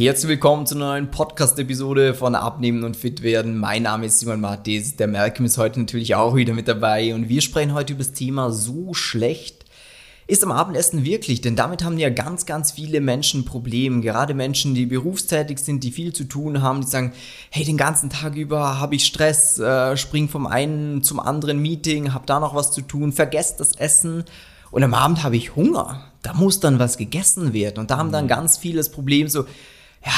Herzlich 0.00 0.28
willkommen 0.28 0.64
zu 0.64 0.76
einer 0.76 0.90
neuen 0.90 1.10
Podcast-Episode 1.10 2.14
von 2.14 2.36
Abnehmen 2.36 2.84
und 2.84 2.96
Fit 2.96 3.20
werden. 3.22 3.58
Mein 3.58 3.82
Name 3.82 4.06
ist 4.06 4.20
Simon 4.20 4.40
Martis, 4.40 4.94
der 4.94 5.08
Malcolm 5.08 5.44
ist 5.44 5.58
heute 5.58 5.80
natürlich 5.80 6.14
auch 6.14 6.36
wieder 6.36 6.54
mit 6.54 6.68
dabei 6.68 7.12
und 7.16 7.28
wir 7.28 7.40
sprechen 7.40 7.74
heute 7.74 7.94
über 7.94 8.04
das 8.04 8.12
Thema 8.12 8.52
so 8.52 8.94
schlecht 8.94 9.64
ist 10.28 10.44
am 10.44 10.52
Abendessen 10.52 11.04
wirklich, 11.04 11.40
denn 11.40 11.56
damit 11.56 11.82
haben 11.82 11.98
ja 11.98 12.10
ganz, 12.10 12.46
ganz 12.46 12.70
viele 12.70 13.00
Menschen 13.00 13.44
Probleme. 13.44 14.00
Gerade 14.00 14.34
Menschen, 14.34 14.76
die 14.76 14.86
berufstätig 14.86 15.58
sind, 15.58 15.82
die 15.82 15.90
viel 15.90 16.12
zu 16.12 16.24
tun 16.24 16.62
haben, 16.62 16.82
die 16.82 16.86
sagen, 16.86 17.12
hey, 17.50 17.64
den 17.64 17.76
ganzen 17.76 18.08
Tag 18.08 18.36
über 18.36 18.78
habe 18.78 18.94
ich 18.94 19.04
Stress, 19.04 19.58
äh, 19.58 19.96
spring 19.96 20.28
vom 20.28 20.46
einen 20.46 21.02
zum 21.02 21.18
anderen 21.18 21.58
Meeting, 21.58 22.14
hab 22.14 22.24
da 22.26 22.38
noch 22.38 22.54
was 22.54 22.70
zu 22.70 22.82
tun, 22.82 23.10
vergesst 23.10 23.58
das 23.58 23.74
Essen 23.74 24.22
und 24.70 24.84
am 24.84 24.94
Abend 24.94 25.24
habe 25.24 25.36
ich 25.36 25.56
Hunger. 25.56 26.04
Da 26.22 26.34
muss 26.34 26.60
dann 26.60 26.78
was 26.78 26.98
gegessen 26.98 27.52
werden 27.52 27.78
und 27.78 27.90
da 27.90 27.96
haben 27.96 28.12
dann 28.12 28.26
mhm. 28.26 28.28
ganz 28.28 28.58
viele 28.58 28.76
das 28.76 28.92
Problem 28.92 29.26
so, 29.26 29.44
ja, 30.04 30.12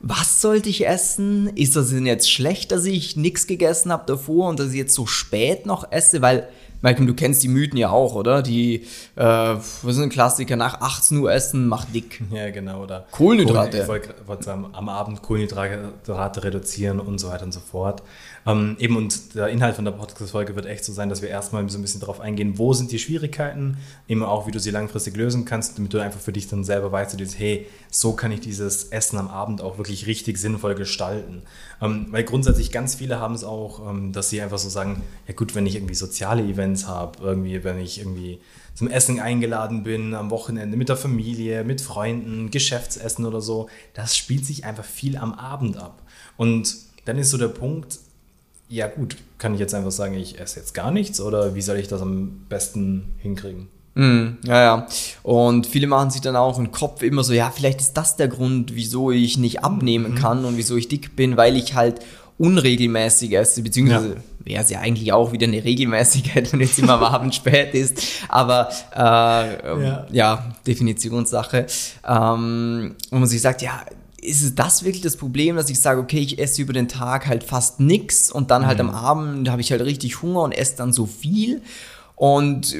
was 0.00 0.40
sollte 0.40 0.68
ich 0.68 0.86
essen? 0.86 1.48
Ist 1.56 1.76
das 1.76 1.90
denn 1.90 2.06
jetzt 2.06 2.30
schlecht, 2.30 2.70
dass 2.70 2.84
ich 2.84 3.16
nichts 3.16 3.46
gegessen 3.46 3.90
habe 3.90 4.04
davor 4.06 4.48
und 4.48 4.60
dass 4.60 4.70
ich 4.70 4.76
jetzt 4.76 4.94
so 4.94 5.06
spät 5.06 5.66
noch 5.66 5.90
esse? 5.90 6.22
Weil 6.22 6.48
Malcolm, 6.82 7.06
du 7.06 7.14
kennst 7.14 7.42
die 7.42 7.48
Mythen 7.48 7.78
ja 7.78 7.90
auch, 7.90 8.14
oder? 8.14 8.42
Die, 8.42 8.84
äh, 9.16 9.22
was 9.22 9.82
sind 9.82 10.04
ein 10.04 10.10
Klassiker? 10.10 10.56
Nach 10.56 10.80
18 10.80 11.18
Uhr 11.18 11.32
essen 11.32 11.66
macht 11.68 11.94
dick. 11.94 12.22
Ja, 12.30 12.50
genau. 12.50 12.82
Oder 12.82 13.06
Kohlenhydrate. 13.10 13.78
Ich 13.78 14.28
wollte 14.28 14.44
sagen, 14.44 14.66
am 14.72 14.88
Abend 14.88 15.22
Kohlenhydrate 15.22 16.44
reduzieren 16.44 17.00
und 17.00 17.18
so 17.18 17.28
weiter 17.28 17.44
und 17.44 17.52
so 17.52 17.60
fort. 17.60 18.02
Ähm, 18.46 18.76
eben 18.78 18.96
und 18.96 19.34
der 19.34 19.48
Inhalt 19.48 19.74
von 19.74 19.84
der 19.84 19.92
Podcast-Folge 19.92 20.54
wird 20.54 20.66
echt 20.66 20.84
so 20.84 20.92
sein, 20.92 21.08
dass 21.08 21.20
wir 21.20 21.28
erstmal 21.28 21.68
so 21.68 21.78
ein 21.78 21.82
bisschen 21.82 22.00
darauf 22.00 22.20
eingehen, 22.20 22.58
wo 22.58 22.72
sind 22.72 22.92
die 22.92 23.00
Schwierigkeiten, 23.00 23.78
eben 24.06 24.22
auch, 24.22 24.46
wie 24.46 24.52
du 24.52 24.60
sie 24.60 24.70
langfristig 24.70 25.16
lösen 25.16 25.44
kannst, 25.44 25.78
damit 25.78 25.92
du 25.92 25.98
einfach 25.98 26.20
für 26.20 26.32
dich 26.32 26.46
dann 26.46 26.62
selber 26.62 26.92
weißt, 26.92 27.18
du 27.18 27.24
hey, 27.24 27.66
so 27.90 28.12
kann 28.12 28.30
ich 28.30 28.40
dieses 28.40 28.84
Essen 28.84 29.18
am 29.18 29.28
Abend 29.28 29.62
auch 29.62 29.78
wirklich 29.78 30.06
richtig 30.06 30.38
sinnvoll 30.38 30.76
gestalten. 30.76 31.42
Ähm, 31.82 32.06
weil 32.10 32.22
grundsätzlich 32.22 32.70
ganz 32.70 32.94
viele 32.94 33.18
haben 33.18 33.34
es 33.34 33.42
auch, 33.42 33.90
ähm, 33.90 34.12
dass 34.12 34.30
sie 34.30 34.40
einfach 34.40 34.58
so 34.58 34.68
sagen, 34.68 35.02
ja 35.26 35.34
gut, 35.34 35.56
wenn 35.56 35.66
ich 35.66 35.74
irgendwie 35.74 35.94
soziale 35.94 36.42
Events 36.42 36.65
habe, 36.86 37.18
irgendwie, 37.22 37.62
wenn 37.64 37.78
ich 37.78 37.98
irgendwie 37.98 38.40
zum 38.74 38.88
Essen 38.88 39.20
eingeladen 39.20 39.84
bin, 39.84 40.14
am 40.14 40.30
Wochenende 40.30 40.76
mit 40.76 40.88
der 40.88 40.96
Familie, 40.96 41.64
mit 41.64 41.80
Freunden, 41.80 42.50
Geschäftsessen 42.50 43.24
oder 43.24 43.40
so, 43.40 43.68
das 43.94 44.16
spielt 44.16 44.44
sich 44.44 44.64
einfach 44.64 44.84
viel 44.84 45.16
am 45.16 45.32
Abend 45.32 45.78
ab. 45.78 46.02
Und 46.36 46.76
dann 47.06 47.18
ist 47.18 47.30
so 47.30 47.38
der 47.38 47.48
Punkt, 47.48 47.98
ja 48.68 48.88
gut, 48.88 49.16
kann 49.38 49.54
ich 49.54 49.60
jetzt 49.60 49.74
einfach 49.74 49.92
sagen, 49.92 50.14
ich 50.14 50.38
esse 50.38 50.60
jetzt 50.60 50.74
gar 50.74 50.90
nichts 50.90 51.20
oder 51.20 51.54
wie 51.54 51.62
soll 51.62 51.78
ich 51.78 51.88
das 51.88 52.02
am 52.02 52.44
besten 52.48 53.14
hinkriegen? 53.18 53.68
Mm, 53.94 54.36
ja, 54.44 54.62
ja. 54.62 54.86
Und 55.22 55.66
viele 55.66 55.86
machen 55.86 56.10
sich 56.10 56.20
dann 56.20 56.36
auch 56.36 56.58
im 56.58 56.70
Kopf 56.70 57.02
immer 57.02 57.24
so, 57.24 57.32
ja, 57.32 57.50
vielleicht 57.50 57.80
ist 57.80 57.94
das 57.94 58.16
der 58.16 58.28
Grund, 58.28 58.74
wieso 58.74 59.10
ich 59.10 59.38
nicht 59.38 59.64
abnehmen 59.64 60.12
mhm. 60.12 60.16
kann 60.16 60.44
und 60.44 60.58
wieso 60.58 60.76
ich 60.76 60.88
dick 60.88 61.16
bin, 61.16 61.38
weil 61.38 61.56
ich 61.56 61.74
halt 61.74 62.00
unregelmäßig 62.38 63.32
esse, 63.32 63.62
beziehungsweise 63.62 64.08
ja. 64.08 64.14
wäre 64.44 64.62
es 64.62 64.70
ja 64.70 64.80
eigentlich 64.80 65.12
auch 65.12 65.32
wieder 65.32 65.46
eine 65.46 65.64
Regelmäßigkeit, 65.64 66.52
wenn 66.52 66.60
jetzt 66.60 66.78
immer 66.78 66.94
am 66.94 67.04
Abend 67.04 67.34
spät 67.34 67.74
ist, 67.74 68.02
aber 68.28 68.68
äh, 68.94 68.98
ja. 68.98 70.06
ja. 70.10 70.54
Definitionssache. 70.66 71.66
Ähm, 72.06 72.96
und 73.10 73.18
man 73.18 73.28
sich 73.28 73.40
sagt, 73.40 73.62
ja, 73.62 73.80
ist 74.20 74.58
das 74.58 74.84
wirklich 74.84 75.02
das 75.02 75.16
Problem, 75.16 75.56
dass 75.56 75.70
ich 75.70 75.78
sage, 75.78 76.00
okay, 76.00 76.18
ich 76.18 76.38
esse 76.38 76.60
über 76.60 76.72
den 76.72 76.88
Tag 76.88 77.26
halt 77.26 77.44
fast 77.44 77.80
nichts 77.80 78.30
und 78.30 78.50
dann 78.50 78.66
halt 78.66 78.82
mhm. 78.82 78.90
am 78.90 78.94
Abend 78.94 79.48
habe 79.48 79.60
ich 79.60 79.70
halt 79.70 79.82
richtig 79.82 80.22
Hunger 80.22 80.42
und 80.42 80.52
esse 80.52 80.76
dann 80.76 80.92
so 80.92 81.06
viel? 81.06 81.62
Und 82.16 82.74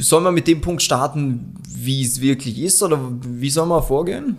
soll 0.00 0.20
man 0.20 0.34
mit 0.34 0.48
dem 0.48 0.60
Punkt 0.60 0.82
starten, 0.82 1.54
wie 1.68 2.04
es 2.04 2.20
wirklich 2.20 2.58
ist 2.58 2.82
oder 2.82 3.00
wie 3.22 3.50
soll 3.50 3.66
man 3.66 3.82
vorgehen? 3.84 4.36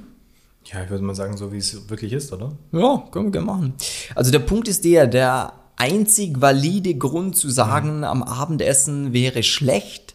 Ja, 0.66 0.84
ich 0.84 0.90
würde 0.90 1.04
mal 1.04 1.16
sagen, 1.16 1.38
so 1.38 1.52
wie 1.52 1.58
es 1.58 1.90
wirklich 1.90 2.14
ist, 2.14 2.32
oder? 2.32 2.52
Ja, 2.72 3.04
können 3.12 3.26
wir 3.26 3.32
gerne 3.32 3.46
machen. 3.46 3.74
Also 4.16 4.32
der 4.32 4.40
Punkt 4.40 4.68
ist 4.68 4.84
der, 4.86 5.08
der 5.08 5.54
einzig 5.78 6.42
valide 6.42 6.96
Grund 6.96 7.36
zu 7.36 7.50
sagen, 7.50 8.00
mhm. 8.00 8.04
am 8.04 8.24
Abendessen 8.24 9.14
wäre 9.14 9.44
schlecht, 9.44 10.09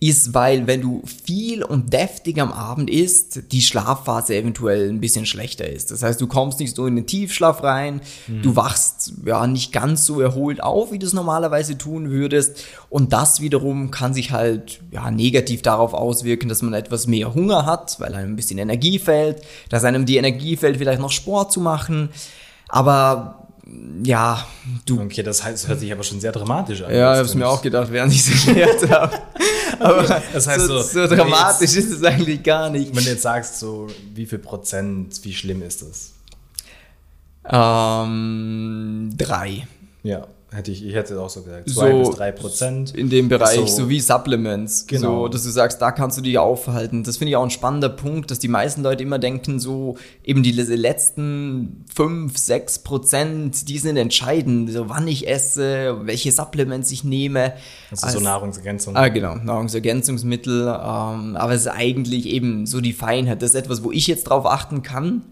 ist, 0.00 0.32
weil 0.32 0.68
wenn 0.68 0.80
du 0.80 1.02
viel 1.04 1.64
und 1.64 1.92
deftig 1.92 2.40
am 2.40 2.52
Abend 2.52 2.88
isst, 2.88 3.50
die 3.50 3.62
Schlafphase 3.62 4.36
eventuell 4.36 4.88
ein 4.88 5.00
bisschen 5.00 5.26
schlechter 5.26 5.68
ist. 5.68 5.90
Das 5.90 6.04
heißt, 6.04 6.20
du 6.20 6.28
kommst 6.28 6.60
nicht 6.60 6.76
so 6.76 6.86
in 6.86 6.94
den 6.94 7.06
Tiefschlaf 7.06 7.64
rein, 7.64 8.00
mhm. 8.28 8.42
du 8.42 8.54
wachst 8.54 9.14
ja 9.24 9.44
nicht 9.48 9.72
ganz 9.72 10.06
so 10.06 10.20
erholt 10.20 10.62
auf, 10.62 10.92
wie 10.92 11.00
du 11.00 11.06
es 11.06 11.14
normalerweise 11.14 11.76
tun 11.76 12.10
würdest. 12.10 12.64
Und 12.90 13.12
das 13.12 13.40
wiederum 13.40 13.90
kann 13.90 14.14
sich 14.14 14.30
halt 14.30 14.80
ja 14.92 15.10
negativ 15.10 15.62
darauf 15.62 15.94
auswirken, 15.94 16.48
dass 16.48 16.62
man 16.62 16.74
etwas 16.74 17.08
mehr 17.08 17.34
Hunger 17.34 17.66
hat, 17.66 17.98
weil 17.98 18.14
einem 18.14 18.34
ein 18.34 18.36
bisschen 18.36 18.58
Energie 18.58 19.00
fällt, 19.00 19.42
dass 19.68 19.82
einem 19.82 20.06
die 20.06 20.16
Energie 20.16 20.56
fällt, 20.56 20.76
vielleicht 20.76 21.00
noch 21.00 21.10
Sport 21.10 21.50
zu 21.50 21.60
machen. 21.60 22.10
Aber 22.68 23.48
ja, 24.04 24.46
du. 24.86 25.00
Okay, 25.00 25.22
das 25.22 25.44
heißt, 25.44 25.68
hört 25.68 25.80
sich 25.80 25.92
aber 25.92 26.02
schon 26.02 26.20
sehr 26.20 26.32
dramatisch 26.32 26.82
an. 26.82 26.94
Ja, 26.94 27.14
ich 27.14 27.18
hab's 27.18 27.34
mir 27.34 27.48
auch 27.48 27.60
gedacht, 27.60 27.88
während 27.90 28.12
ich 28.12 28.20
es 28.20 28.46
erklärt 28.46 28.88
habe. 28.90 29.18
aber 29.78 30.22
das 30.32 30.46
heißt 30.46 30.66
so, 30.66 30.80
so, 30.80 31.06
so 31.06 31.14
dramatisch 31.14 31.74
jetzt, 31.74 31.86
ist 31.86 31.92
es 31.92 32.04
eigentlich 32.04 32.42
gar 32.42 32.70
nicht. 32.70 32.94
Wenn 32.94 33.04
du 33.04 33.10
jetzt 33.10 33.22
sagst, 33.22 33.58
so 33.58 33.86
wie 34.14 34.26
viel 34.26 34.38
Prozent, 34.38 35.20
wie 35.22 35.32
schlimm 35.32 35.62
ist 35.62 35.82
das? 35.82 36.12
Ähm, 37.50 39.10
drei. 39.16 39.66
Ja. 40.02 40.26
Hätte 40.50 40.70
ich, 40.70 40.82
ich 40.82 40.94
hätte 40.94 41.20
auch 41.20 41.28
so 41.28 41.42
gesagt, 41.42 41.68
2 41.68 41.90
so 41.90 41.98
bis 41.98 42.16
3 42.16 42.32
Prozent. 42.32 42.94
In 42.94 43.10
dem 43.10 43.28
Bereich, 43.28 43.70
so, 43.70 43.82
so 43.82 43.88
wie 43.90 44.00
Supplements. 44.00 44.86
Genau. 44.86 45.24
So, 45.24 45.28
dass 45.28 45.42
du 45.42 45.50
sagst, 45.50 45.82
da 45.82 45.92
kannst 45.92 46.16
du 46.16 46.22
dich 46.22 46.38
aufhalten. 46.38 47.04
Das 47.04 47.18
finde 47.18 47.30
ich 47.30 47.36
auch 47.36 47.42
ein 47.42 47.50
spannender 47.50 47.90
Punkt, 47.90 48.30
dass 48.30 48.38
die 48.38 48.48
meisten 48.48 48.82
Leute 48.82 49.02
immer 49.02 49.18
denken, 49.18 49.60
so 49.60 49.98
eben 50.24 50.42
diese 50.42 50.74
letzten 50.74 51.84
5, 51.94 52.38
6 52.38 52.78
Prozent, 52.78 53.68
die 53.68 53.78
sind 53.78 53.98
entscheidend. 53.98 54.72
So, 54.72 54.88
wann 54.88 55.06
ich 55.06 55.28
esse, 55.28 55.98
welche 56.04 56.32
Supplements 56.32 56.90
ich 56.92 57.04
nehme. 57.04 57.52
Also 57.90 58.06
Als, 58.06 58.14
so 58.14 58.20
Nahrungsergänzung. 58.20 58.96
Ah, 58.96 59.08
genau, 59.08 59.34
Nahrungsergänzungsmittel. 59.34 60.62
Ähm, 60.62 61.36
aber 61.36 61.52
es 61.52 61.62
ist 61.62 61.68
eigentlich 61.68 62.24
eben 62.24 62.64
so 62.64 62.80
die 62.80 62.94
Feinheit. 62.94 63.42
Das 63.42 63.50
ist 63.50 63.56
etwas, 63.56 63.84
wo 63.84 63.92
ich 63.92 64.06
jetzt 64.06 64.24
drauf 64.24 64.46
achten 64.46 64.82
kann. 64.82 65.24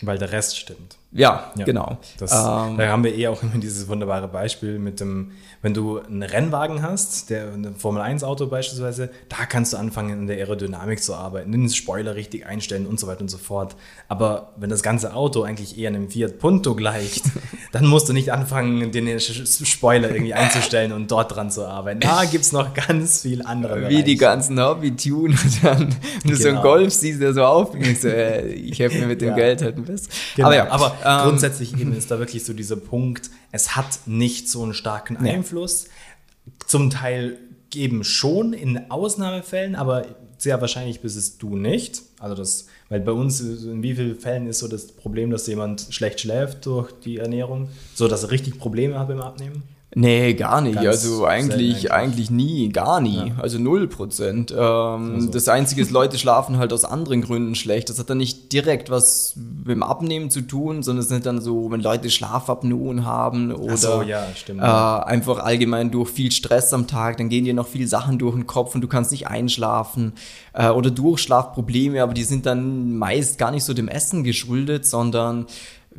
Weil 0.00 0.16
der 0.16 0.32
Rest 0.32 0.58
stimmt. 0.58 0.96
Ja, 1.14 1.52
ja, 1.56 1.66
genau. 1.66 1.98
Das, 2.18 2.32
ähm, 2.32 2.78
da 2.78 2.88
haben 2.88 3.04
wir 3.04 3.14
eh 3.14 3.28
auch 3.28 3.42
immer 3.42 3.58
dieses 3.58 3.86
wunderbare 3.86 4.28
Beispiel 4.28 4.78
mit 4.78 4.98
dem, 4.98 5.32
wenn 5.60 5.74
du 5.74 6.00
einen 6.00 6.22
Rennwagen 6.22 6.82
hast, 6.82 7.28
der 7.28 7.52
ein 7.52 7.74
Formel-1-Auto 7.76 8.46
beispielsweise, 8.46 9.10
da 9.28 9.44
kannst 9.46 9.74
du 9.74 9.76
anfangen, 9.76 10.20
in 10.20 10.26
der 10.26 10.38
Aerodynamik 10.38 11.02
zu 11.02 11.14
arbeiten, 11.14 11.52
den 11.52 11.68
Spoiler 11.68 12.14
richtig 12.14 12.46
einstellen 12.46 12.86
und 12.86 12.98
so 12.98 13.06
weiter 13.08 13.20
und 13.20 13.28
so 13.28 13.36
fort. 13.36 13.76
Aber 14.08 14.54
wenn 14.56 14.70
das 14.70 14.82
ganze 14.82 15.14
Auto 15.14 15.42
eigentlich 15.42 15.78
eher 15.78 15.88
einem 15.88 16.08
Fiat 16.08 16.38
Punto 16.38 16.74
gleicht, 16.74 17.24
dann 17.72 17.86
musst 17.86 18.08
du 18.08 18.14
nicht 18.14 18.32
anfangen, 18.32 18.90
den 18.90 19.20
Spoiler 19.20 20.10
irgendwie 20.10 20.32
einzustellen 20.32 20.92
und 20.92 21.10
dort 21.10 21.36
dran 21.36 21.50
zu 21.50 21.66
arbeiten. 21.66 22.00
Da 22.00 22.24
gibt 22.24 22.44
es 22.44 22.52
noch 22.52 22.72
ganz 22.72 23.20
viel 23.20 23.42
andere. 23.42 23.76
Wie 23.76 23.80
Bereiche. 23.80 24.04
die 24.04 24.16
ganzen 24.16 24.58
Hobby-Tuner 24.58 25.36
dann. 25.62 25.94
Wenn 26.22 26.30
du 26.30 26.36
so 26.36 26.48
einen 26.48 26.56
genau. 26.56 26.62
Golf 26.62 26.94
siehst, 26.94 27.20
der 27.20 27.34
so 27.34 27.44
aufgeht, 27.44 28.00
so, 28.00 28.08
äh, 28.08 28.46
ich 28.46 28.78
helfe 28.78 28.98
mir 28.98 29.08
mit 29.08 29.20
dem 29.20 29.30
ja. 29.30 29.34
Geld 29.34 29.60
halt 29.60 29.76
ein 29.76 29.84
bisschen. 29.84 30.08
Genau. 30.36 30.46
Aber 30.48 30.56
ja, 30.56 30.70
aber 30.70 31.01
ähm, 31.04 31.28
grundsätzlich 31.28 31.78
eben 31.78 31.94
ist 31.94 32.10
da 32.10 32.18
wirklich 32.18 32.44
so 32.44 32.52
dieser 32.52 32.76
Punkt, 32.76 33.30
es 33.50 33.76
hat 33.76 34.00
nicht 34.06 34.48
so 34.48 34.62
einen 34.62 34.74
starken 34.74 35.16
Einfluss. 35.16 35.84
Nee. 35.84 36.52
Zum 36.66 36.90
Teil 36.90 37.38
eben 37.74 38.04
schon 38.04 38.52
in 38.52 38.90
Ausnahmefällen, 38.90 39.74
aber 39.74 40.06
sehr 40.38 40.60
wahrscheinlich 40.60 41.00
bist 41.00 41.16
es 41.16 41.38
du 41.38 41.56
nicht. 41.56 42.02
Also 42.18 42.34
das, 42.34 42.66
weil 42.88 43.00
bei 43.00 43.12
uns 43.12 43.40
in 43.40 43.82
wie 43.82 43.94
vielen 43.94 44.18
Fällen 44.18 44.46
ist 44.46 44.58
so 44.58 44.68
das 44.68 44.88
Problem, 44.88 45.30
dass 45.30 45.46
jemand 45.46 45.86
schlecht 45.90 46.20
schläft 46.20 46.66
durch 46.66 46.92
die 46.92 47.18
Ernährung, 47.18 47.68
so 47.94 48.08
dass 48.08 48.24
er 48.24 48.30
richtig 48.30 48.58
Probleme 48.58 48.98
hat 48.98 49.08
beim 49.08 49.20
Abnehmen? 49.20 49.62
Nee, 49.94 50.32
gar 50.32 50.62
nicht. 50.62 50.76
Ganz 50.76 50.86
also 50.86 51.26
eigentlich, 51.26 51.92
eigentlich, 51.92 52.30
nie, 52.30 52.70
gar 52.70 53.00
nie. 53.02 53.28
Ja. 53.28 53.34
Also 53.42 53.58
null 53.58 53.88
Prozent. 53.88 54.50
Ähm, 54.50 54.58
also. 54.58 55.30
Das 55.30 55.48
Einzige 55.48 55.82
ist, 55.82 55.90
Leute 55.90 56.16
schlafen 56.16 56.56
halt 56.56 56.72
aus 56.72 56.86
anderen 56.86 57.20
Gründen 57.20 57.54
schlecht. 57.54 57.90
Das 57.90 57.98
hat 57.98 58.08
dann 58.08 58.16
nicht 58.16 58.52
direkt 58.54 58.88
was 58.88 59.34
mit 59.36 59.68
dem 59.68 59.82
Abnehmen 59.82 60.30
zu 60.30 60.40
tun, 60.40 60.82
sondern 60.82 61.02
es 61.02 61.08
sind 61.08 61.26
dann 61.26 61.42
so, 61.42 61.70
wenn 61.70 61.80
Leute 61.80 62.08
Schlafapnoen 62.08 63.04
haben 63.04 63.52
oder 63.52 63.76
so, 63.76 64.00
ja, 64.00 64.26
äh, 64.48 65.04
einfach 65.04 65.40
allgemein 65.40 65.90
durch 65.90 66.08
viel 66.08 66.32
Stress 66.32 66.72
am 66.72 66.86
Tag, 66.86 67.18
dann 67.18 67.28
gehen 67.28 67.44
dir 67.44 67.54
noch 67.54 67.68
viele 67.68 67.86
Sachen 67.86 68.18
durch 68.18 68.34
den 68.34 68.46
Kopf 68.46 68.74
und 68.74 68.80
du 68.80 68.88
kannst 68.88 69.10
nicht 69.10 69.28
einschlafen. 69.28 70.14
Äh, 70.54 70.70
oder 70.70 70.90
Durchschlafprobleme, 70.90 72.02
aber 72.02 72.14
die 72.14 72.24
sind 72.24 72.46
dann 72.46 72.96
meist 72.96 73.36
gar 73.36 73.50
nicht 73.50 73.64
so 73.64 73.74
dem 73.74 73.88
Essen 73.88 74.24
geschuldet, 74.24 74.86
sondern 74.86 75.46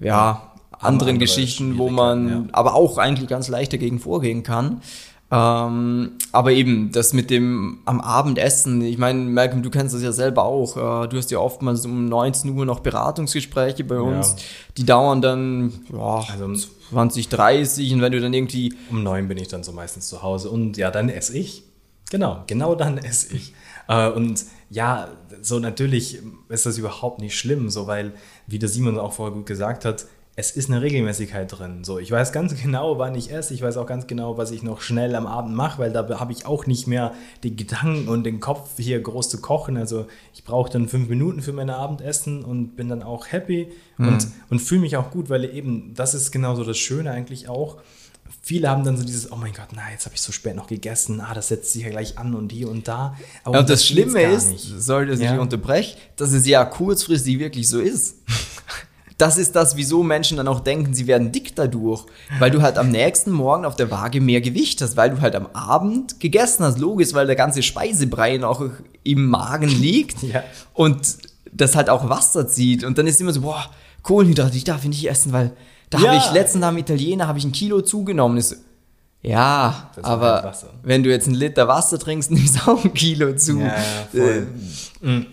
ja 0.02 0.53
anderen 0.84 1.20
Geschichten, 1.20 1.78
wo 1.78 1.90
man 1.90 2.30
ja. 2.30 2.44
aber 2.52 2.76
auch 2.76 2.98
eigentlich 2.98 3.28
ganz 3.28 3.48
leicht 3.48 3.74
dagegen 3.74 4.00
vorgehen 4.00 4.44
kann. 4.44 4.82
Ähm, 5.34 6.12
aber 6.32 6.52
eben, 6.52 6.92
das 6.92 7.14
mit 7.14 7.32
dem 7.32 7.80
am 7.86 8.02
Abendessen, 8.02 8.82
ich 8.84 9.00
meine, 9.00 9.20
Malcolm, 9.20 9.64
du 9.64 9.72
kennst 9.72 9.96
das 9.96 10.04
ja 10.04 10.12
selber 10.12 10.46
auch. 10.46 10.78
Äh, 10.78 11.08
du 11.08 11.18
hast 11.18 11.32
ja 11.32 11.40
oftmals 11.40 11.86
um 11.88 12.06
19 12.06 12.56
Uhr 12.56 12.66
noch 12.66 12.82
Beratungsgespräche 12.82 13.84
bei 13.84 14.00
uns. 14.00 14.32
Ja. 14.32 14.36
Die 14.78 14.86
dauern 14.86 15.24
dann 15.24 15.74
ja, 15.92 16.24
also 16.32 16.70
20, 16.92 17.30
30 17.30 17.94
und 17.94 18.02
wenn 18.02 18.12
du 18.12 18.22
dann 18.22 18.32
irgendwie. 18.32 18.76
Um 18.92 19.02
9 19.02 19.28
bin 19.28 19.40
ich 19.40 19.48
dann 19.48 19.64
so 19.64 19.72
meistens 19.72 20.08
zu 20.08 20.22
Hause 20.22 20.52
und 20.52 20.78
ja, 20.78 20.92
dann 20.92 21.10
esse 21.10 21.36
ich. 21.36 21.64
Genau, 22.12 22.44
genau 22.46 22.76
dann 22.76 23.00
esse 23.00 23.36
ich. 23.36 23.56
Äh, 23.88 24.10
und 24.10 24.46
ja, 24.70 25.10
so 25.42 25.58
natürlich 25.58 26.20
ist 26.50 26.68
das 26.68 26.78
überhaupt 26.78 27.20
nicht 27.20 27.36
schlimm, 27.36 27.72
so 27.72 27.88
weil, 27.88 28.14
wie 28.46 28.60
der 28.60 28.70
Simon 28.70 29.00
auch 29.00 29.14
vorher 29.14 29.34
gut 29.34 29.48
gesagt 29.48 29.84
hat, 29.84 30.06
es 30.36 30.50
ist 30.50 30.70
eine 30.70 30.82
Regelmäßigkeit 30.82 31.52
drin. 31.52 31.84
So, 31.84 32.00
ich 32.00 32.10
weiß 32.10 32.32
ganz 32.32 32.56
genau, 32.62 32.98
wann 32.98 33.16
ich 33.16 33.32
esse. 33.32 33.54
Ich 33.54 33.62
weiß 33.62 33.78
auch 33.78 33.86
ganz 33.86 34.08
genau, 34.08 34.38
was 34.38 34.52
ich 34.52 34.64
noch 34.64 34.82
schnell 34.82 35.16
am 35.16 35.28
Abend 35.28 35.56
mache, 35.56 35.80
weil 35.80 35.92
da 35.92 36.08
habe 36.20 36.32
ich 36.32 36.46
auch 36.46 36.66
nicht 36.66 36.88
mehr 36.88 37.14
die 37.44 37.56
Gedanken 37.56 38.08
und 38.08 38.24
den 38.24 38.40
Kopf 38.40 38.72
hier 38.78 39.00
groß 39.00 39.30
zu 39.30 39.42
kochen. 39.42 39.78
Also 39.78 40.08
ich 40.34 40.44
brauche 40.44 40.72
dann 40.72 40.88
fünf 40.88 41.08
Minuten 41.08 41.42
für 41.42 41.54
mein 41.54 41.70
Abendessen 41.70 42.44
und 42.44 42.76
bin 42.76 42.90
dann 42.90 43.04
auch 43.04 43.32
happy 43.32 43.72
mhm. 43.98 44.08
und, 44.08 44.28
und 44.50 44.60
fühle 44.60 44.82
mich 44.82 44.98
auch 44.98 45.12
gut, 45.12 45.30
weil 45.30 45.46
eben 45.46 45.94
das 45.96 46.14
ist 46.14 46.32
genauso 46.32 46.64
das 46.64 46.78
Schöne 46.78 47.12
eigentlich 47.12 47.48
auch. 47.48 47.78
Viele 48.42 48.70
haben 48.70 48.84
dann 48.84 48.98
so 48.98 49.06
dieses, 49.06 49.32
oh 49.32 49.36
mein 49.36 49.54
Gott, 49.54 49.68
na, 49.74 49.84
jetzt 49.92 50.06
habe 50.06 50.16
ich 50.16 50.22
so 50.22 50.32
spät 50.32 50.56
noch 50.56 50.68
gegessen, 50.68 51.22
ah, 51.22 51.34
das 51.34 51.50
setzt 51.50 51.72
sich 51.72 51.84
ja 51.84 51.90
gleich 51.90 52.18
an 52.18 52.34
und 52.34 52.52
hier 52.52 52.70
und 52.70 52.88
da. 52.88 53.16
Aber 53.44 53.56
ja, 53.56 53.60
und 53.62 53.70
das, 53.70 53.82
das 53.82 53.88
Schlimme 53.88 54.22
ist, 54.22 54.60
sorry, 54.80 55.06
dass 55.06 55.20
ja. 55.20 55.34
ich 55.34 55.40
unterbreche, 55.40 55.96
dass 56.16 56.34
es 56.34 56.48
ja 56.48 56.66
kurzfristig 56.66 57.40
wirklich 57.40 57.70
so 57.70 57.80
ist. 57.80 58.18
das 59.18 59.38
ist 59.38 59.56
das, 59.56 59.76
wieso 59.76 60.04
Menschen 60.04 60.38
dann 60.38 60.48
auch 60.48 60.60
denken, 60.60 60.94
sie 60.94 61.08
werden 61.08 61.32
dick 61.32 61.56
dadurch. 61.56 62.06
Weil 62.40 62.52
du 62.52 62.62
halt 62.62 62.78
am 62.78 62.90
nächsten 62.90 63.32
Morgen 63.32 63.66
auf 63.66 63.76
der 63.76 63.92
Waage 63.92 64.22
mehr 64.22 64.42
Gewicht 64.42 64.82
hast, 64.82 64.98
weil 64.98 65.12
du 65.12 65.22
halt 65.22 65.36
am 65.36 65.48
Abend 65.54 66.20
gegessen 66.20 66.64
hast. 66.64 66.80
Logisch, 66.80 67.14
weil 67.14 67.28
der 67.28 67.36
ganze 67.36 67.64
Speisebrei 67.64 68.38
noch 68.38 68.64
im 69.04 69.28
Magen 69.28 69.70
liegt 69.70 70.24
ja. 70.24 70.44
und 70.74 71.18
das 71.52 71.76
halt 71.76 71.90
auch 71.90 72.10
Wasser 72.10 72.48
zieht. 72.48 72.84
Und 72.84 72.98
dann 72.98 73.08
ist 73.08 73.22
immer 73.22 73.34
so, 73.34 73.42
boah, 73.42 73.66
Kohlenhydrate, 74.02 74.58
ich 74.58 74.64
darf 74.64 74.84
nicht 74.84 75.10
essen, 75.10 75.32
weil 75.32 75.52
da 75.90 76.00
ja. 76.00 76.08
habe 76.08 76.18
ich 76.18 76.32
letztens 76.32 76.64
am 76.64 76.78
Italiener 76.78 77.28
habe 77.28 77.38
ich 77.38 77.46
ein 77.46 77.52
Kilo 77.52 77.82
zugenommen. 77.82 78.38
Ist, 78.38 78.58
ja, 79.22 79.92
aber 80.02 80.44
halt 80.44 80.66
wenn 80.84 81.04
du 81.04 81.10
jetzt 81.10 81.28
einen 81.28 81.36
Liter 81.36 81.68
Wasser 81.68 82.00
trinkst, 82.00 82.32
nimmst 82.32 82.58
du 82.58 82.72
auch 82.72 82.84
ein 82.84 82.94
Kilo 82.94 83.36
zu. 83.36 83.60
Ja, 83.60 83.68
ja, 83.68 83.74
voll. 84.12 84.48
Äh, 85.02 85.06
mhm. 85.06 85.26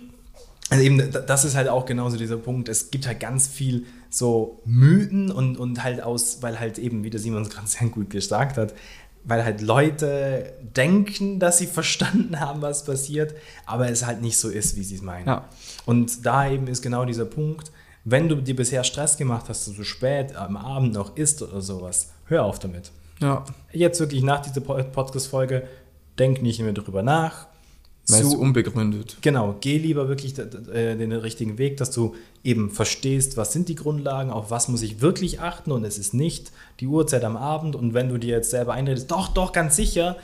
Also 0.71 0.85
eben, 0.85 1.11
das 1.27 1.45
ist 1.45 1.57
halt 1.57 1.69
auch 1.69 1.85
genauso 1.85 2.17
dieser 2.17 2.37
Punkt. 2.37 2.69
Es 2.69 2.91
gibt 2.91 3.07
halt 3.07 3.19
ganz 3.21 3.49
viel 3.49 3.87
so 4.09 4.61
Mythen 4.65 5.31
und, 5.31 5.57
und 5.57 5.83
halt 5.83 6.01
aus, 6.03 6.43
weil 6.43 6.59
halt 6.61 6.79
eben, 6.79 7.03
wie 7.05 7.11
der 7.11 7.21
Simon 7.21 7.43
es 7.43 7.51
gerade 7.51 7.67
sehr 7.67 7.89
gut 7.89 8.09
gesagt 8.09 8.57
hat, 8.57 8.73
weil 9.25 9.45
halt 9.45 9.61
Leute 9.61 10.53
denken, 10.77 11.41
dass 11.41 11.59
sie 11.59 11.67
verstanden 11.67 12.41
haben, 12.41 12.63
was 12.63 12.85
passiert, 12.85 13.35
aber 13.67 13.91
es 13.91 14.07
halt 14.07 14.23
nicht 14.23 14.39
so 14.39 14.49
ist, 14.49 14.77
wie 14.77 14.85
sie 14.85 14.95
es 14.95 15.03
meinen. 15.03 15.27
Ja. 15.27 15.49
Und 15.87 16.25
da 16.25 16.49
eben 16.49 16.69
ist 16.69 16.83
genau 16.83 17.05
dieser 17.05 17.25
Punkt, 17.25 17.73
wenn 18.05 18.29
du 18.29 18.37
dir 18.37 18.57
bisher 18.57 18.85
Stress 18.85 19.17
gemacht 19.17 19.49
hast, 19.49 19.67
dass 19.67 19.75
du 19.75 19.79
so 19.79 19.85
spät 19.85 20.35
am 20.37 20.57
Abend 20.57 20.95
noch 20.95 21.17
isst 21.17 21.43
oder 21.43 21.61
sowas, 21.61 22.13
hör 22.27 22.45
auf 22.45 22.59
damit. 22.59 22.93
Ja. 23.21 23.45
Jetzt 23.73 24.01
wirklich 24.01 24.23
nach 24.23 24.41
dieser 24.41 24.63
Podcast-Folge, 24.63 25.69
denk 26.19 26.43
nicht 26.43 26.61
mehr 26.61 26.73
darüber 26.73 27.03
nach, 27.03 27.50
Meist 28.09 28.35
unbegründet. 28.35 29.17
Genau, 29.21 29.57
geh 29.61 29.79
lieber 29.79 30.09
wirklich 30.09 30.37
äh, 30.39 30.97
den 30.97 31.13
richtigen 31.13 31.59
Weg, 31.59 31.77
dass 31.77 31.91
du 31.91 32.15
eben 32.43 32.71
verstehst, 32.71 33.37
was 33.37 33.53
sind 33.53 33.69
die 33.69 33.75
Grundlagen, 33.75 34.31
auf 34.31 34.51
was 34.51 34.69
muss 34.69 34.83
ich 34.83 35.01
wirklich 35.01 35.41
achten 35.41 35.71
und 35.73 35.85
es 35.85 35.99
ist 35.99 36.15
nicht 36.15 36.51
die 36.81 36.87
Uhrzeit 36.87 37.25
am 37.25 37.37
Abend 37.37 37.77
und 37.77 37.95
wenn 37.95 38.09
du 38.09 38.19
dir 38.19 38.37
jetzt 38.37 38.51
selber 38.51 38.73
einredest, 38.73 39.11
doch, 39.11 39.29
doch, 39.29 39.53
ganz 39.53 39.77
sicher, 39.77 40.17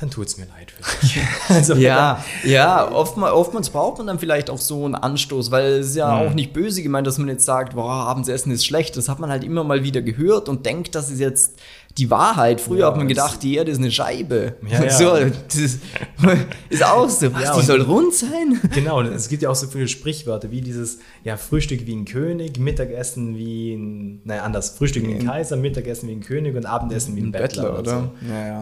dann 0.00 0.10
tut 0.10 0.26
es 0.26 0.38
mir 0.38 0.46
leid 0.46 0.70
für 0.70 1.00
dich. 1.00 1.20
also, 1.48 1.74
ja, 1.74 2.24
ja, 2.44 2.90
oftmals, 2.92 3.32
oftmals 3.32 3.70
braucht 3.70 3.98
man 3.98 4.06
dann 4.06 4.18
vielleicht 4.18 4.50
auch 4.50 4.58
so 4.58 4.84
einen 4.84 4.94
Anstoß, 4.94 5.50
weil 5.50 5.74
es 5.74 5.88
ist 5.88 5.96
ja 5.96 6.14
mhm. 6.14 6.28
auch 6.28 6.34
nicht 6.34 6.52
böse 6.52 6.82
gemeint, 6.82 7.06
dass 7.06 7.18
man 7.18 7.28
jetzt 7.28 7.44
sagt, 7.44 7.74
boah, 7.74 7.90
Abendsessen 7.90 8.52
ist 8.52 8.66
schlecht. 8.66 8.96
Das 8.96 9.08
hat 9.08 9.18
man 9.18 9.30
halt 9.30 9.44
immer 9.44 9.64
mal 9.64 9.82
wieder 9.82 10.02
gehört 10.02 10.48
und 10.48 10.66
denkt, 10.66 10.94
das 10.94 11.10
ist 11.10 11.20
jetzt 11.20 11.58
die 11.98 12.10
Wahrheit. 12.10 12.60
Früher 12.60 12.80
ja, 12.80 12.86
hat 12.86 12.96
man 12.96 13.06
gedacht, 13.06 13.42
die 13.42 13.54
Erde 13.54 13.70
ist 13.70 13.78
eine 13.78 13.90
Scheibe. 13.90 14.56
Ja, 14.68 14.84
ja. 14.84 14.90
So, 14.90 15.16
das 15.46 15.56
ist 15.56 16.84
auch 16.84 17.08
so. 17.08 17.32
Was, 17.32 17.42
ja, 17.42 17.56
die 17.56 17.64
soll 17.64 17.82
rund 17.82 18.12
sein? 18.14 18.60
Genau, 18.74 19.00
es 19.02 19.28
gibt 19.28 19.42
ja 19.42 19.50
auch 19.50 19.54
so 19.54 19.68
viele 19.68 19.86
Sprichwörter, 19.86 20.50
wie 20.50 20.60
dieses 20.60 20.98
ja, 21.22 21.36
Frühstück 21.36 21.86
wie 21.86 21.94
ein 21.94 22.04
König, 22.04 22.58
Mittagessen 22.58 23.36
wie 23.36 23.74
ein, 23.74 24.22
naja, 24.24 24.42
anders, 24.42 24.70
Frühstück 24.70 25.06
wie 25.06 25.14
ein 25.14 25.26
Kaiser, 25.26 25.56
Mittagessen 25.56 26.08
wie 26.08 26.12
ein 26.12 26.20
König 26.20 26.56
und 26.56 26.66
Abendessen 26.66 27.14
wie 27.14 27.20
ein, 27.20 27.26
ein 27.26 27.32
Bettler, 27.32 27.72
Bettler. 27.72 27.78
oder? 27.78 28.12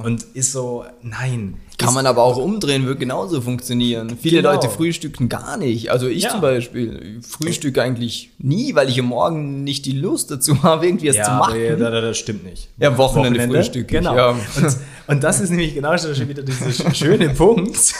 So. 0.03 0.07
Und 0.07 0.23
ist 0.35 0.53
so, 0.53 0.85
nein. 1.03 1.55
Kann 1.79 1.95
man 1.95 2.07
aber 2.07 2.23
auch 2.23 2.37
umdrehen, 2.37 2.87
wird 2.87 3.01
genauso 3.01 3.41
funktionieren. 3.41 4.17
Viele 4.21 4.37
genau. 4.39 4.53
Leute 4.53 4.69
frühstücken 4.69 5.29
gar 5.29 5.57
nicht. 5.57 5.91
Also 5.91 6.07
ich 6.07 6.29
zum 6.29 6.41
Beispiel 6.41 7.21
frühstücke 7.23 7.83
eigentlich 7.83 8.31
nie, 8.39 8.75
weil 8.75 8.89
ich 8.89 9.01
am 9.01 9.07
Morgen 9.07 9.65
nicht 9.65 9.85
die 9.87 9.93
Lust 9.93 10.31
dazu 10.31 10.63
habe, 10.63 10.87
irgendwie 10.87 11.09
was 11.09 11.27
zu 11.27 11.33
machen. 11.33 11.61
Ja, 11.61 11.77
das, 11.77 12.03
das 12.03 12.19
stimmt 12.19 12.45
nicht. 12.45 12.69
Ja, 12.79 12.97
Wochen 12.97 12.99
Wochenende, 12.99 13.41
Wochenende 13.41 13.57
Frühstück. 13.57 13.89
Genau. 13.89 14.17
Ja. 14.17 14.29
Und, 14.31 14.41
und, 15.13 15.25
das 15.25 15.41
ist 15.41 15.51
nämlich 15.51 15.75
genau 15.75 15.97
schon 15.97 16.29
wieder 16.29 16.43
dieser 16.43 16.93
schöne 16.95 17.31
Punkt. 17.31 17.77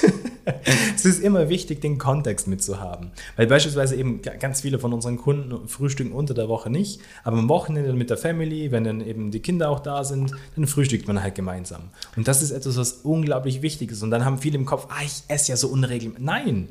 es 0.95 1.05
ist 1.05 1.21
immer 1.21 1.49
wichtig, 1.49 1.81
den 1.81 1.99
Kontext 1.99 2.49
mitzuhaben. 2.49 3.11
Weil 3.37 3.47
beispielsweise 3.47 3.97
eben 3.97 4.21
ganz 4.23 4.63
viele 4.63 4.79
von 4.79 4.93
unseren 4.93 5.17
Kunden 5.17 5.69
frühstücken 5.69 6.13
unter 6.13 6.35
der 6.35 6.49
Woche 6.49 6.71
nicht, 6.71 7.01
aber 7.25 7.39
am 7.39 7.49
Wochenende 7.49 7.93
mit 7.93 8.11
der 8.11 8.17
Family, 8.17 8.73
wenn 8.73 8.85
dann 8.85 9.01
eben 9.01 9.31
die 9.31 9.41
Kinder 9.41 9.71
auch 9.71 9.81
da 9.81 10.05
sind, 10.05 10.33
dann 10.57 10.67
frühstückt 10.67 11.07
man 11.07 11.23
halt 11.23 11.35
gemeinsam. 11.35 11.83
Und 12.17 12.29
das 12.29 12.43
ist 12.43 12.51
etwas, 12.51 12.77
was 12.77 12.93
unglaublich 13.03 13.63
wichtig 13.63 13.91
ist. 13.93 14.03
Und 14.03 14.11
dann 14.11 14.25
haben 14.25 14.39
viele 14.39 14.59
im 14.59 14.65
Kopf, 14.65 14.87
ah, 14.89 15.03
ich 15.05 15.23
esse 15.29 15.53
ja 15.53 15.57
so 15.57 15.69
unregelmäßig. 15.69 16.25
Nein! 16.25 16.69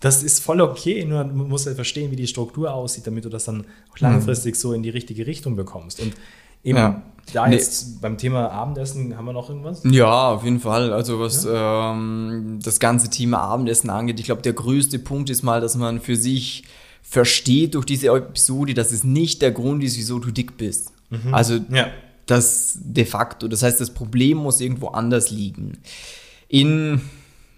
Das 0.00 0.22
ist 0.22 0.40
voll 0.44 0.60
okay, 0.60 1.04
nur 1.04 1.24
man 1.24 1.48
muss 1.48 1.66
halt 1.66 1.74
verstehen, 1.74 2.12
wie 2.12 2.16
die 2.16 2.28
Struktur 2.28 2.72
aussieht, 2.72 3.06
damit 3.06 3.24
du 3.24 3.28
das 3.28 3.46
dann 3.46 3.64
auch 3.92 3.98
langfristig 3.98 4.54
so 4.54 4.72
in 4.72 4.84
die 4.84 4.90
richtige 4.90 5.26
Richtung 5.26 5.56
bekommst. 5.56 6.00
Und 6.00 6.14
eben, 6.62 6.78
ja. 6.78 7.02
Da 7.32 7.46
nee. 7.46 7.56
jetzt 7.56 8.00
beim 8.00 8.16
Thema 8.16 8.50
Abendessen 8.50 9.16
haben 9.16 9.24
wir 9.24 9.32
noch 9.32 9.48
irgendwas? 9.48 9.82
Ja, 9.84 10.30
auf 10.30 10.44
jeden 10.44 10.60
Fall. 10.60 10.92
Also 10.92 11.20
was 11.20 11.44
ja. 11.44 11.92
ähm, 11.92 12.58
das 12.62 12.80
ganze 12.80 13.10
Thema 13.10 13.38
Abendessen 13.38 13.90
angeht, 13.90 14.18
ich 14.20 14.26
glaube, 14.26 14.42
der 14.42 14.52
größte 14.52 14.98
Punkt 14.98 15.30
ist 15.30 15.42
mal, 15.42 15.60
dass 15.60 15.76
man 15.76 16.00
für 16.00 16.16
sich 16.16 16.64
versteht 17.02 17.74
durch 17.74 17.86
diese 17.86 18.08
Episode, 18.08 18.74
dass 18.74 18.92
es 18.92 19.04
nicht 19.04 19.40
der 19.42 19.52
Grund 19.52 19.82
ist, 19.82 19.96
wieso 19.96 20.18
du 20.18 20.30
dick 20.30 20.56
bist. 20.56 20.92
Mhm. 21.10 21.32
Also 21.32 21.58
ja. 21.70 21.88
das 22.26 22.78
de 22.82 23.04
facto. 23.04 23.48
Das 23.48 23.62
heißt, 23.62 23.80
das 23.80 23.90
Problem 23.90 24.38
muss 24.38 24.60
irgendwo 24.60 24.88
anders 24.88 25.30
liegen. 25.30 25.78
In 26.48 27.00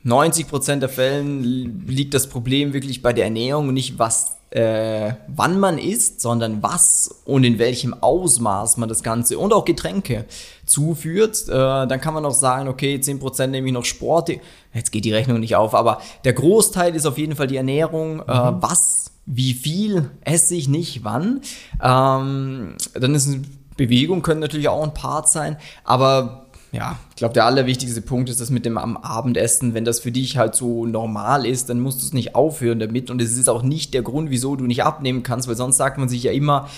90 0.05 0.49
Prozent 0.49 0.83
der 0.83 0.89
Fällen 0.89 1.43
liegt 1.43 2.15
das 2.15 2.29
Problem 2.29 2.73
wirklich 2.73 3.03
bei 3.03 3.13
der 3.13 3.25
Ernährung 3.25 3.69
und 3.69 3.75
nicht 3.75 3.99
was 3.99 4.37
äh, 4.51 5.13
wann 5.29 5.61
man 5.61 5.79
isst, 5.79 6.21
sondern 6.21 6.63
was 6.63 7.23
und 7.25 7.45
in 7.45 7.59
welchem 7.59 7.95
Ausmaß 7.95 8.79
man 8.79 8.89
das 8.89 9.03
Ganze 9.03 9.39
und 9.39 9.53
auch 9.53 9.65
Getränke 9.65 10.25
zuführt. 10.67 11.49
Äh, 11.49 11.53
dann 11.53 12.01
kann 12.01 12.15
man 12.15 12.25
auch 12.25 12.35
sagen, 12.35 12.69
okay, 12.69 12.97
10% 12.97 13.47
nehme 13.49 13.69
ich 13.69 13.73
noch 13.73 13.85
Sport. 13.85 14.31
Jetzt 14.75 14.93
geht 14.93 15.05
die 15.05 15.13
Rechnung 15.13 15.41
nicht 15.41 15.57
auf, 15.57 15.75
aber 15.75 16.01
der 16.25 16.33
Großteil 16.33 16.95
ist 16.95 17.07
auf 17.07 17.19
jeden 17.19 17.37
Fall 17.37 17.47
die 17.47 17.57
Ernährung. 17.57 18.21
Äh, 18.21 18.23
mhm. 18.23 18.59
Äh, 18.59 18.63
was, 18.63 19.13
wie 19.27 19.55
viel 19.55 20.11
esse 20.23 20.57
ich 20.57 20.69
nicht, 20.69 21.05
wann. 21.05 21.43
Ähm, 21.83 22.75
dann 22.95 23.15
ist 23.15 23.39
Bewegung, 23.77 24.23
können 24.23 24.41
natürlich 24.41 24.69
auch 24.69 24.83
ein 24.83 24.95
Part 24.95 25.29
sein, 25.29 25.57
aber 25.85 26.47
ja, 26.73 26.99
ich 27.11 27.17
glaube, 27.17 27.35
der 27.35 27.47
allerwichtigste 27.47 28.01
Punkt 28.01 28.29
ist 28.29 28.41
das 28.41 28.51
mit 28.51 28.65
dem 28.65 28.79
am 28.79 28.97
Abendessen. 28.97 29.75
Wenn 29.75 29.85
das 29.85 29.99
für 29.99 30.13
dich 30.13 30.37
halt 30.37 30.55
so 30.55 30.87
normal 30.87 31.45
ist, 31.45 31.69
dann 31.69 31.81
musst 31.81 32.01
du 32.01 32.07
es 32.07 32.13
nicht 32.13 32.37
aufhören 32.37 32.79
damit. 32.79 33.11
Und 33.11 33.21
es 33.21 33.37
ist 33.37 33.49
auch 33.49 33.63
nicht 33.63 33.93
der 33.93 34.03
Grund, 34.03 34.31
wieso 34.31 34.55
du 34.55 34.67
nicht 34.67 34.85
abnehmen 34.85 35.25
kannst, 35.25 35.49
weil 35.49 35.57
sonst 35.57 35.79
sagt 35.79 35.99
man 35.99 36.09
sich 36.09 36.23
ja 36.23 36.33
immer, 36.33 36.69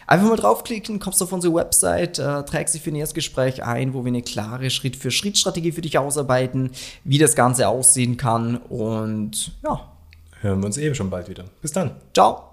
Einfach 0.08 0.30
mal 0.30 0.38
draufklicken, 0.38 1.00
kommst 1.00 1.22
auf 1.22 1.34
unsere 1.34 1.54
Website, 1.54 2.18
äh, 2.18 2.44
trägst 2.44 2.74
dich 2.74 2.82
für 2.82 2.92
ein 2.92 2.96
Erstgespräch 2.96 3.64
ein, 3.64 3.94
wo 3.94 4.06
wir 4.06 4.10
eine 4.10 4.22
klare 4.22 4.70
Schritt-für-Schritt-Strategie 4.70 5.74
für 5.74 5.82
dich 5.82 5.98
ausarbeiten, 5.98 6.72
wie 7.04 7.18
das 7.18 7.36
Ganze 7.36 7.68
aussehen 7.68 8.16
kann 8.16 8.56
und 8.56 9.52
ja. 9.64 9.92
Hören 10.40 10.60
wir 10.62 10.68
uns 10.68 10.78
eben 10.78 10.96
schon 10.96 11.10
bald 11.10 11.30
wieder. 11.30 11.46
Bis 11.62 11.74
dann. 11.74 11.92
Ciao. 12.14 12.47